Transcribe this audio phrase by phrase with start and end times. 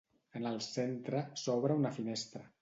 [0.39, 2.45] En el centre s'obre una finestra.